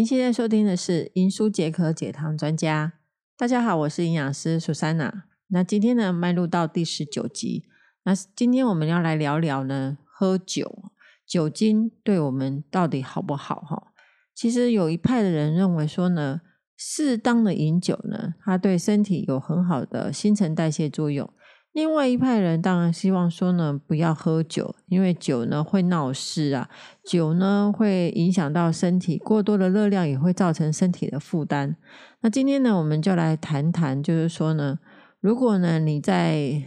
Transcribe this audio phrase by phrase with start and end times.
[0.00, 2.94] 您现在收听的是《银书解渴解糖专家》。
[3.36, 5.24] 大家好，我是营养师苏珊娜。
[5.48, 7.66] 那今天呢，迈入到第十九集。
[8.04, 10.84] 那今天我们要来聊聊呢，喝酒，
[11.26, 13.56] 酒精对我们到底好不好？
[13.56, 13.92] 哈，
[14.34, 16.40] 其实有一派的人认为说呢，
[16.78, 21.30] 适当的饮酒呢，它对身体有很好的新陈代谢作用。
[21.72, 26.68] 另外一派人当然希望说呢，不要喝酒，因为酒呢会闹事啊，
[27.04, 31.76] 酒呢会影响到身体，过多的热量也会造成身体的负担。
[32.22, 34.80] 那今天呢，我们就来谈谈，就是说呢，
[35.20, 36.60] 如果呢你在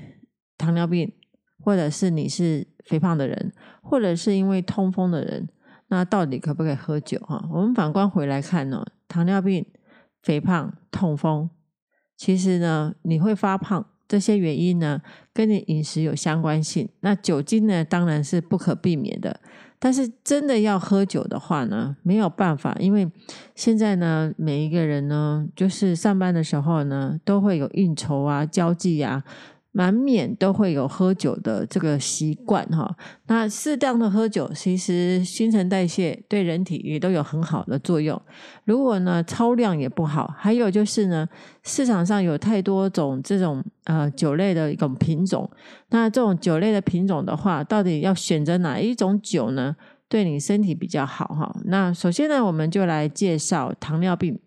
[0.58, 1.12] 糖尿病，
[1.60, 5.50] 或者是你是肥胖的人，或者是因为痛风的人，
[5.90, 7.20] 那到底可不可以喝酒？
[7.20, 9.66] 哈，我们反观回来看呢，糖尿病、
[10.22, 11.50] 肥胖、痛风，
[12.16, 13.86] 其实呢你会发胖。
[14.14, 15.02] 这些原因呢，
[15.34, 16.88] 跟你饮食有相关性。
[17.00, 19.40] 那酒精呢，当然是不可避免的。
[19.80, 23.10] 但是真的要喝酒的话呢，没有办法，因为
[23.56, 29.24] 现在呢，每一个人呢，就是上班的时候呢，都会有应酬啊、交际啊。
[29.74, 32.96] 难免都会有喝酒的这个习惯哈，
[33.28, 38.20] 那适当的喝酒，其实新陈代谢对人体也都有很好的作用。
[38.66, 41.28] 如果呢超量也不好，还有就是呢，
[41.64, 45.50] 市场上有太多种这种呃酒类的一种品种，
[45.90, 49.76] 那这种酒类的品种的话，到底要选择哪一种酒呢？
[50.08, 51.52] 对你身体比较好哈？
[51.66, 54.40] 那首先呢，我们就来介绍糖尿病。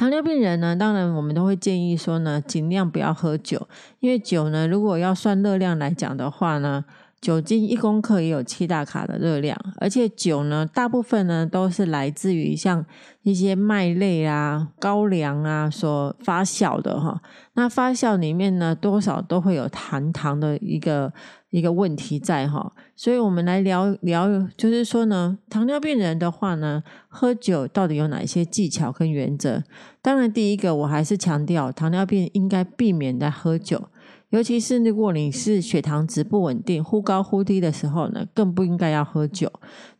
[0.00, 6.82] 糖尿病人呢，当然我们都会建议说呢，尽量不要喝酒，因为酒呢，如果要算热量来讲的话呢。
[7.20, 12.82] 酒精一公克也有七大卡的热量，而且酒呢，大部分呢都是来自于像
[13.24, 17.20] 一些麦类啊、高粱啊所发酵的哈。
[17.52, 21.12] 那发酵里面呢，多少都会有含糖的一个
[21.50, 22.72] 一个问题在哈。
[22.96, 29.62] 所以我们来聊聊，就是说呢，糖尿病人的话呢，喝酒到底有哪一些技巧跟原则？
[30.02, 33.88] 当然，第一个我还是强调，糖尿病应该避免在喝酒。
[34.30, 39.50] 尤其是如果你是血糖值不稳定、忽高忽低的时候呢，更不应该要喝酒。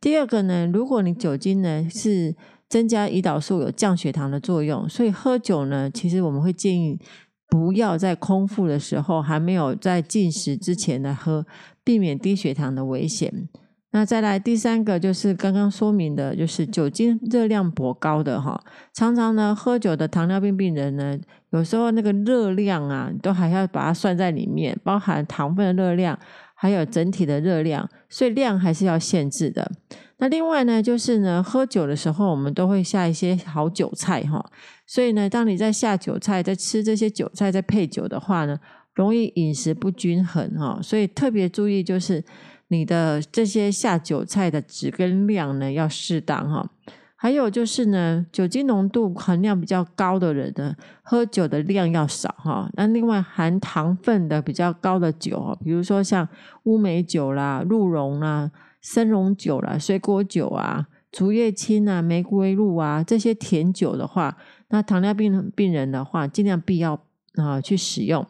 [0.00, 2.36] 第二个呢，如果你酒精呢是
[2.68, 6.96] 增加胰岛素，有降血糖的作用，所以喝酒呢，其实我们会建议
[7.50, 11.44] 不要在空腹的时候，还没有在进食之前呢喝，
[11.82, 13.48] 避免低血糖的危险。
[13.92, 18.62] 那再来第三个就是刚刚说明的，就是酒精热量颇高的哈，
[18.94, 21.18] 常常呢喝酒的糖尿病病人呢，
[21.50, 26.16] 有时候那个热量啊，都还要把它算在里面，包含糖分的热量，
[26.54, 29.72] 还有整体的热量，所以量还是要限制的。
[30.20, 34.44] 那另外呢，就是呢喝酒的时候，我们都会下一些好酒菜哈，
[34.86, 38.56] 所以呢，当你在下酒菜，在吃这些酒菜，在配酒的话呢，
[38.94, 42.22] 容易饮食不均衡哈，所以特别注意就是。
[42.72, 46.70] 你的这些下酒菜的值跟量呢要适当哈，
[47.16, 52.70] 还有就是呢，酒精浓度含量比较高的人呢，喝酒的量要少哈。
[52.74, 56.28] 那另外含糖分的比较高的酒，比如说像
[56.62, 58.48] 乌梅酒啦、鹿茸啦、
[58.80, 64.36] 生荣酒啦、水果酒啊、竹叶青啊、玫瑰露啊这些甜酒的话，
[64.68, 67.02] 那糖尿病病人的话，尽量必要
[67.34, 68.26] 啊去使用。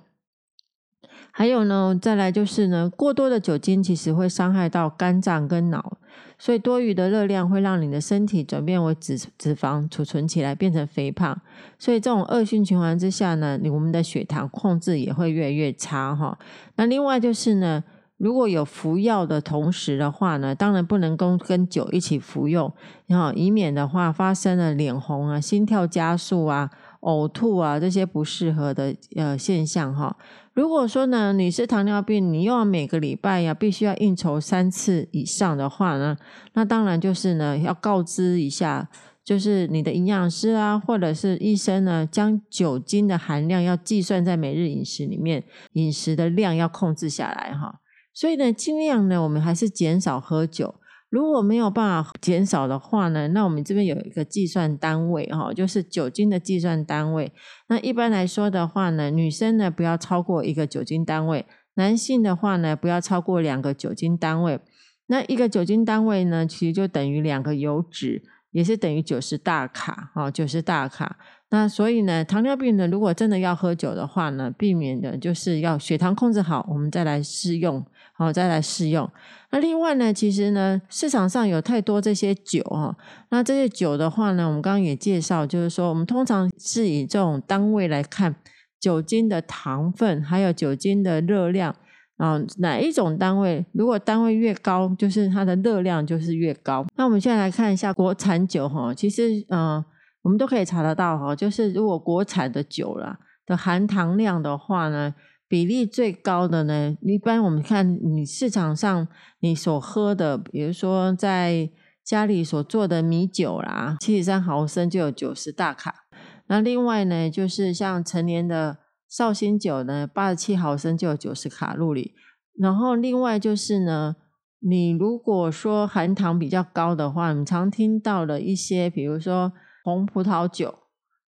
[1.33, 5.99] 还有呢，再来就是呢，过多的酒精其实会伤害到肝脏跟脑，
[6.37, 11.41] 所以多余的热量会让你的身体转变为脂脂肪储存起来，变成肥胖。
[11.79, 16.37] 所以这种恶性循环之下呢，我们的血糖控制也会越来越差哈。
[16.75, 17.85] 那另外就是呢，
[18.21, 22.71] 如果有服药的同时的话呢，当然不能跟跟酒一起服用，
[23.07, 26.71] 然后以免的话发生了脸红啊、心跳加速啊。
[27.01, 30.15] 呕吐啊，这些不适合的呃现象哈。
[30.53, 36.15] 如果说呢，你是糖尿病，你又要每个礼拜呀必须要应酬三次以上的话呢，
[36.53, 38.87] 那当然就是呢要告知一下，
[39.25, 45.43] 就是你的营养师啊，或者是医生呢，将酒精的含量要计算在每日饮食里面，
[45.73, 47.80] 饮食的量要控制下来哈。
[48.13, 50.75] 所以呢，尽量呢，我们还是减少喝酒。
[51.09, 57.33] 如果没有办法减少的话呢，那我们这边有一个计算单位哈，就是酒精的计算单位。
[57.67, 64.61] 那一般来说的话呢，女生呢不要超过一个酒精单位，男性的话呢不要超过两个酒精单位。
[65.09, 68.23] 那一个酒精单位呢，其实就等于两个油脂，
[68.53, 71.17] 也是等于九十大卡哈，九十大卡。
[71.49, 77.85] 那所以呢，糖尿病呢，如果真的要喝酒的话呢，避免的就是要血糖控制好，我们再来试用。
[78.21, 79.11] 好，再来试用。
[79.51, 82.95] 那另外呢，其实呢，市场上有太多这些酒哈。
[83.31, 88.37] 那这些酒的话呢，我们刚刚也介绍，就是说，我们通常是以这种单位来看
[88.79, 91.75] 酒精的糖分，还有酒精的热量。
[92.19, 96.85] 啊，哪一种单位如果单位越高，就是它的热量就是越高。
[96.97, 99.83] 那我们现在来看一下国产酒哈，其实嗯，
[100.21, 105.15] 我们都可以查得到哈，就是如果国产的酒啦的含糖量的话呢，
[105.51, 109.09] 比例最高的呢，一般我们看你市场上
[109.41, 111.69] 你所喝的，比如说在
[112.05, 116.07] 家里所做的米酒啦，七十三毫升就有九十大卡。
[116.47, 118.79] 那另外呢，就是像成年的。
[119.11, 122.15] 绍兴酒呢，八十七毫升就有九十卡路里。
[122.57, 124.15] 然后另外就是呢，
[124.61, 129.53] 你如果说含糖比较高的话，你常听到的一些，比如说
[129.83, 130.73] 红葡萄酒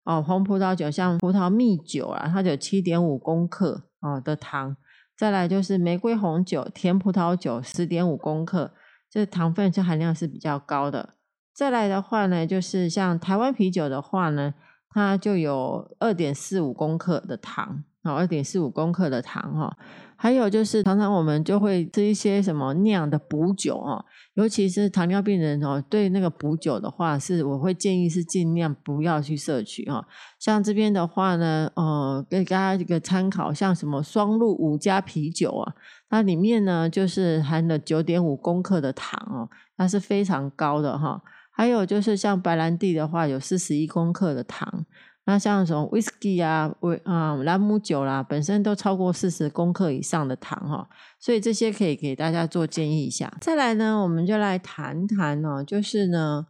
[0.05, 4.77] 哦，红葡萄酒像葡萄蜜酒啊，它有七点五公克哦的糖。
[5.17, 8.75] 再来就是玫瑰红酒、甜葡萄酒十点五公克，
[9.09, 11.15] 这糖分这含量是比较高的。
[11.55, 14.53] 再来的话呢，就是像台湾啤酒的话呢。
[14.95, 19.77] 它就有二点四五公克的糖，啊，二点四五公克的糖哈。
[20.15, 24.05] 还有就是常常我们就会吃一些什么酿的补酒哈，
[24.35, 30.07] 尤其是糖尿病人哦，对那个补酒的话，是我会建议是尽量不要去摄取哈。
[30.39, 35.75] 像这边的话呢，呃，给大家一个参考，像什么双鹿五加啤酒啊，
[36.09, 41.21] 它里面呢就是含了九点五公克的糖哦，它是非常高的哈。
[41.51, 44.87] 还有就是像白兰地的话，有四十一公克的糖。
[45.25, 50.89] 那像什么 whisky 啊、威啊兰姆酒啦，本身都超过四十公克以上的糖哈。
[51.21, 53.33] 所以这些可以给大家做建议一下。
[53.41, 56.47] 再来呢，我们就来谈谈哦，就是呢，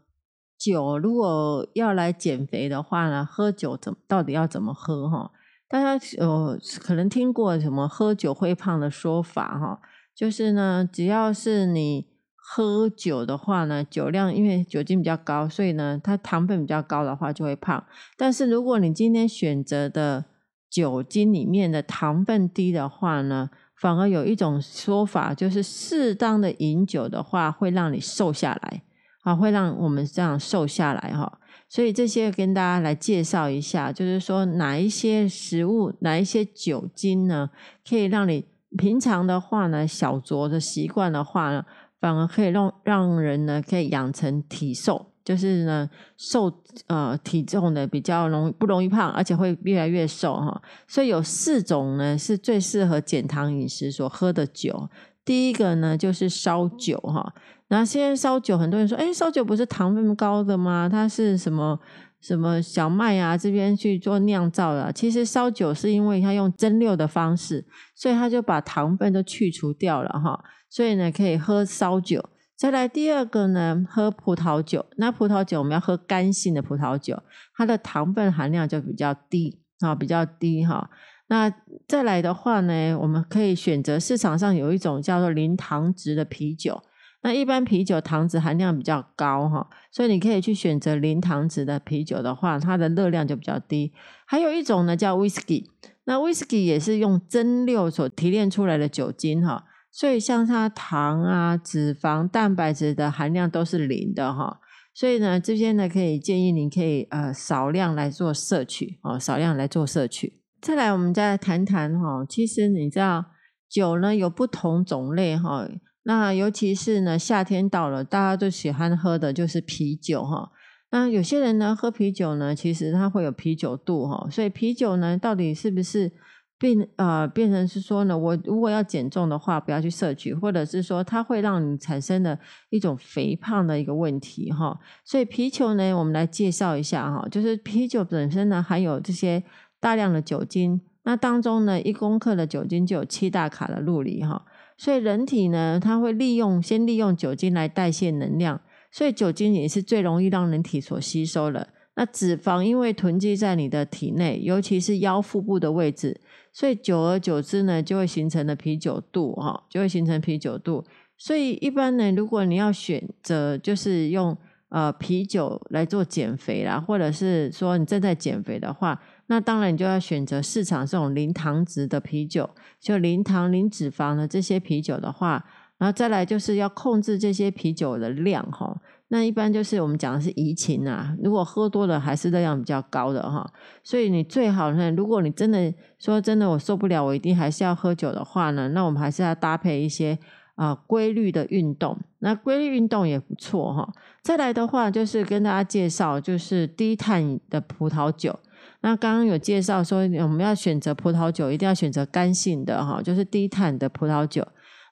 [0.58, 5.30] 酒如果要来减肥的话呢，喝酒怎到底要怎么喝哈？
[5.68, 9.80] 大家有可能听过什么喝酒会胖的说法哈？
[10.14, 12.11] 就是呢，只要是你。
[12.54, 17.82] 喝酒的话呢，酒量因为酒精比较高，所以呢，它糖分比较高的话就会胖。
[18.14, 20.26] 但是如果你今天选择的
[20.68, 28.82] 酒精里面的糖分低的话呢，反而有一种说法，就是适当的饮酒的话会让你瘦下来，
[29.22, 31.38] 啊，会让我们这样瘦下来哈。
[31.70, 37.48] 所以这些跟大家来介绍一下，就是说哪一些食物、哪一些酒精呢，
[37.88, 38.44] 可以让你
[38.76, 41.64] 平常的话呢，小酌的习惯的话呢。
[42.02, 46.52] 反而可以让让人呢可以养成体瘦，就是呢瘦
[46.88, 50.60] 呃体重的比较容不容易胖，而且会越来越瘦哈。
[50.88, 54.88] 所以有四种呢是最适合减糖饮食所喝的酒。
[55.24, 57.32] 第一个呢就是烧酒哈。
[57.68, 60.88] 那现在烧酒很多人说，哎，烧酒不是糖分高的吗？
[60.90, 61.78] 它是什么
[62.22, 64.92] 什么小麦啊这边去做酿造的？
[64.92, 67.66] 其实烧酒是因为它用蒸馏的方式，
[67.96, 70.42] 所以它就把糖分都去除掉了哈。
[70.70, 72.24] 所以呢，可以喝烧酒。
[72.56, 74.86] 再来第二个呢，喝葡萄酒。
[74.96, 77.20] 那葡萄酒我们要喝干性的葡萄酒，
[77.56, 80.88] 它的糖分含量就比较低啊，比较低哈。
[81.26, 81.52] 那
[81.88, 86.80] 再来的话呢，我们可以选择市场上有一种叫做零糖值的啤酒。
[87.22, 93.92] 那一般啤酒糖值含量比较高哈，所以你可以去选择零糖值的啤酒的话，它的热量就比较低。
[94.26, 95.66] 还有一种呢叫 whisky，
[96.04, 99.64] 那 whisky 也是用蒸馏所提炼出来的酒精哈。
[99.94, 104.58] 所以像它糖啊、脂肪、蛋白质的含量都是零的哈，
[104.94, 110.40] 所以呢，这边呢可以建议你可以呃少量来做摄取哦，少量来做摄取。
[110.62, 113.26] 再来，我们再来谈谈哈，其实你知道
[113.68, 115.68] 酒呢有不同种类哈，
[116.04, 120.50] 那尤其是呢夏天到了，大家都喜欢喝的就是啤酒哈。
[120.90, 126.12] 那有些人呢喝啤酒呢，其实它会有啤酒肚哈，所以啤酒呢到底是不是？
[126.58, 132.38] 变呃变成是说呢，我如果要减重的话，不要去摄取，或者是说它会让你产生的
[132.70, 134.78] 一种肥胖的一个问题哈。
[135.04, 139.42] 所以啤酒呢，我们来介绍一下哈，就是啤酒本身呢含有这些
[139.80, 144.44] 大量的酒精，那当中呢一公克的酒精就有七大卡的路里哈。
[144.82, 148.60] 所以人体呢，它会利用先利用酒精来代谢能量，
[148.90, 151.68] 所以酒精也是最容易让人体所吸收的。
[151.94, 156.20] 那脂肪因为囤积在你的体内，尤其是腰腹部的位置。
[156.52, 160.84] 所以久而久之呢，就会形成了啤酒肚哈，就会形成啤酒肚。
[161.16, 164.36] 所以一般呢，如果你要选择就是用
[164.68, 169.00] 呃啤酒来做减肥啦，或者是说你正在减肥的话，
[169.32, 175.42] 那当然你就要选择市场这种零糖值的啤酒，就零糖零脂肪的这些啤酒的话，
[175.78, 178.78] 然后再来就是要控制这些啤酒的量哈。
[179.08, 183.50] 那一般就是我们讲的是怡情啊，如果喝多了还是热量比较高的哈，
[183.82, 190.18] 所以你最好呢，如果你真的说真的我受不了，我一定还是要喝酒的话呢，那我们还是要搭配一些
[190.56, 193.90] 啊规律的运动，那规律运动也不错哈。
[194.20, 198.38] 再来的话就是跟大家介绍就是低碳的葡萄酒，
[198.82, 204.46] 那刚刚有介绍说，我们要选择葡萄酒，一定要选择干性的哈，就是低碳的葡萄酒。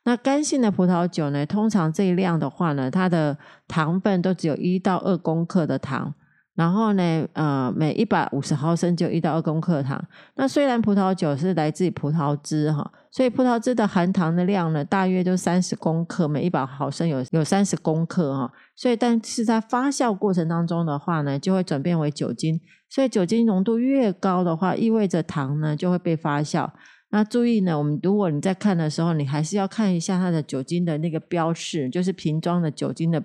[0.05, 3.37] 那干性的葡萄酒呢，通常这一量的话呢，它的
[3.69, 6.15] 糖分都只有一到二公克的糖。
[6.61, 9.99] 然后呢，呃，每一百五十毫升就一到二公克糖。
[10.35, 18.53] 那虽然葡萄酒是来自于葡萄汁哈，所以葡萄汁的含糖的量呢，大约就三十公克，每一百毫升有有三十公克哈。
[18.77, 22.61] 所以，但是在发酵过程当中的话呢，就会转变为酒精。
[22.91, 26.69] 所以酒精浓度越高的话，意味着糖呢就会被发酵。
[27.13, 33.21] 那注意呢，我们如果你在看的时候，你还是要看一下它的酒精的那个标示，就是瓶装的酒精的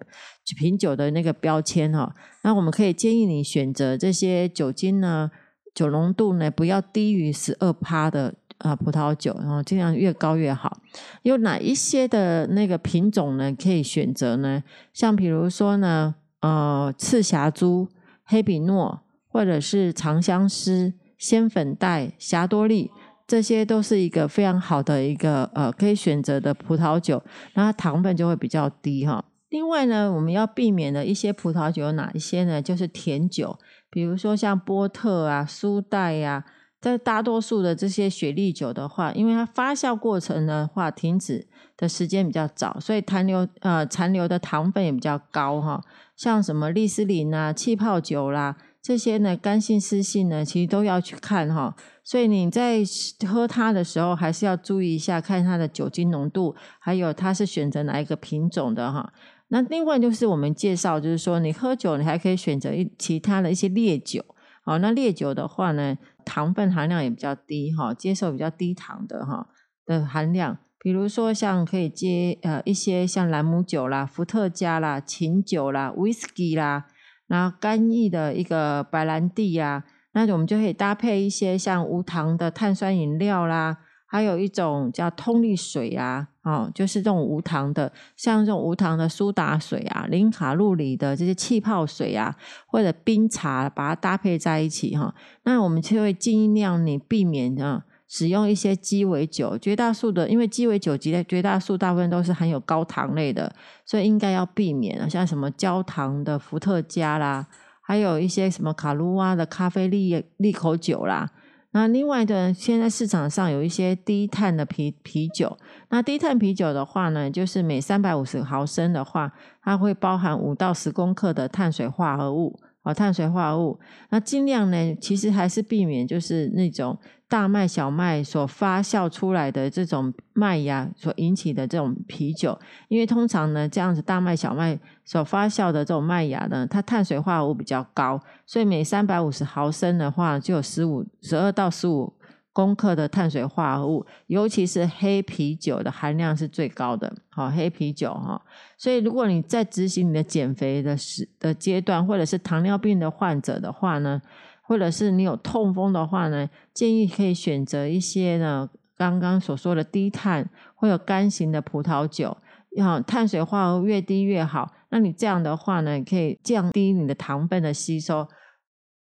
[0.58, 2.12] 瓶酒的那个标签哈。
[2.42, 5.30] 那我们可以建议你选择这些酒精呢，
[5.75, 10.82] 酒浓度呢不要低于十二趴的啊葡萄酒，然后尽量越高越好。
[11.22, 14.63] 有哪一些的那个品种呢可以选择呢？
[14.94, 17.88] 像比如说呢，呃，赤霞珠、
[18.24, 22.89] 黑比诺，或者是长相思、仙粉黛、霞多丽。
[23.27, 27.24] 这些都是一个非常好的一个呃可以选择的葡萄酒，
[27.55, 29.25] 那糖分就会比较低哈。
[29.50, 32.62] 另外呢，我们要避免的一些葡萄酒有哪一些呢？
[32.62, 33.58] 就是甜酒，
[33.89, 36.44] 比如说像波特啊、苏代呀，
[36.79, 45.82] 在大多数的这些雪莉酒的话，因为它发酵过程的话停止的时间比较早，所以残留呃残留的糖分也比较高哈。
[46.15, 48.55] 像什么利斯林啊、气泡酒啦。
[48.86, 51.75] 这些呢，干性、湿性呢，其实都要去看哈。
[52.04, 52.84] 所以你在
[53.27, 59.12] 喝它的时候，还是要注意一下，看它的酒精浓度，还有它是选择哪一个品种的哈。
[59.48, 64.24] 那另外就是我们介绍，就是说你喝酒，你还可以选择一其他的一些烈酒。
[64.63, 69.48] 好，那烈酒的话呢，糖分含量也比较低哈，接受比较低糖的哈
[69.88, 70.60] 的含量。
[70.77, 76.86] 比如说像可以接呃一些像兰姆酒啦、伏特加啦、琴酒啦、whisky 啦。
[77.27, 92.36] 然后干邑的一个白兰地呀，那我们就可以搭配一些像无糖的碳酸饮料啦，还有一种叫通力水啊，哦，就是这种无糖的，像这种无糖的苏打水啊，零卡路里的这些气泡水啊，
[92.67, 95.13] 或者冰茶，把它搭配在一起哈，
[95.44, 97.84] 那我们就会尽量你避免啊。
[98.07, 103.53] 使用一些鸡尾酒，绝大数的，因为鸡尾酒级的绝大数大部分都是含有高糖类的，
[103.85, 107.47] 所以应该要避免啊，像什么焦糖的伏特加啦，
[107.81, 111.31] 还有一些什么卡鲁瓦的咖啡利利口酒啦。
[111.71, 115.57] 那另外的，现在市场上有一些低碳的啤啤酒，
[115.89, 122.57] 那低碳啤酒的话呢，就是每三百五十毫升的话，它会包含五到十公克的碳水化合物。
[122.86, 126.96] 哦，碳水化合物，那尽量呢，其实还是避免就是那种
[127.27, 142.13] 大麦、小麦所发酵出来的这种麦芽所引起的这种啤酒，因为通常呢，这样子大麦、小麦所发酵的这种麦芽呢，它碳水化合物比较高，所以每三百五十毫升的话，就有十五、十二到十五。
[142.55, 147.13] 攻克的碳水化合物，尤其是黑啤酒的含量是最高的。
[147.29, 148.41] 好，黑啤酒哈，
[148.77, 154.21] 所以如果你在执行你的减肥的时的阶段，或者是糖尿病的患者的话呢，
[154.62, 162.38] 或者是你有痛风的话呢，建议可以选择一些呢刚刚所说的低碳或者干型的葡萄酒，
[162.77, 164.71] 要碳水化合物越低越好。
[164.91, 168.25] 那你这样的话呢，可以降低你的糖分的吸收。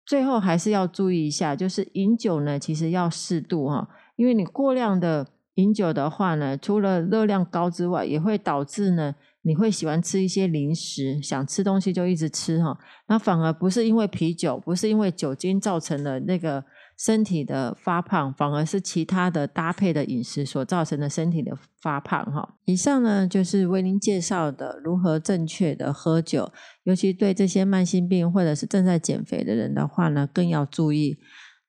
[0.05, 12.77] 最后还是要注意一下，就是饮酒呢，其实要适度哈，因为你过量的饮酒的话呢，除了热量高之外，也会导致呢，你会喜欢吃一些零食，想吃东西就一直吃哈，
[13.07, 16.63] 那反而不是因为啤酒，不是因为酒精造成的那个。
[17.03, 22.47] 身体的发胖，反而是其他的搭配的饮食所造成的身体的发胖哈。
[22.65, 26.53] 以上呢就是为您介绍的如何正确的喝酒，
[26.83, 31.17] 尤其对这些慢性病或者是正在减肥的人的话呢，更要注意。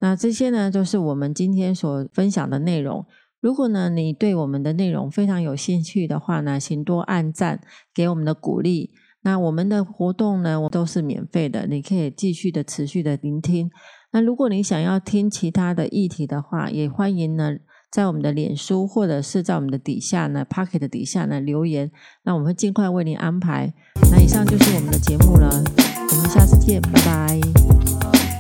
[0.00, 3.06] 那这些呢，就是我们今天所分享的内容。
[3.40, 7.62] 如果呢你对我们的内容非常有兴趣的话呢，请多按赞
[7.94, 8.90] 给我们的鼓励。
[9.22, 13.70] 那我们的活动呢，我都是免费的，你可以继续的持续的聆听。
[14.12, 17.56] 那如果你想要听其他的议题的话，也欢迎呢
[17.90, 21.90] 在我们的脸书或者是在我们的底下呢 p o c k e t 底下呢留言，
[22.24, 23.72] 那我们会尽快为您安排。
[24.10, 28.31] 那以上就是我们的节目了，我们下次见，拜拜。